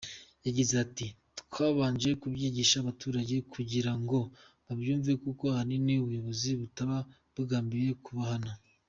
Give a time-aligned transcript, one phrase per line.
[0.45, 1.05] Yagize ati
[1.39, 4.19] “Twabanje kubyigisha abaturage kugira ngo
[4.65, 6.97] babyumve kuko ahanini ubuyobozi butaba
[7.35, 8.51] bugambiriye kubahana”.